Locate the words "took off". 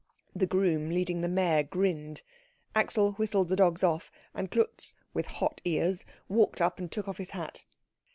6.91-7.19